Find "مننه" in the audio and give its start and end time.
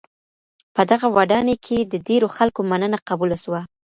2.71-2.97